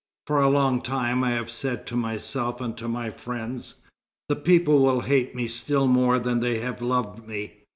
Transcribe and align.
For 0.25 0.41
a 0.41 0.49
long 0.49 0.81
time 0.81 1.23
I 1.23 1.29
have 1.33 1.51
said 1.51 1.85
to 1.85 1.95
myself 1.95 2.59
and 2.59 2.75
to 2.77 2.87
my 2.87 3.11
friends: 3.11 3.83
The 4.29 4.35
people 4.35 4.79
will 4.79 5.01
hate 5.01 5.35
me 5.35 5.45
still 5.47 5.85
more 5.85 6.19
than 6.19 6.39
they 6.39 6.57
have 6.59 6.81
loved 6.81 7.27
me. 7.27 7.65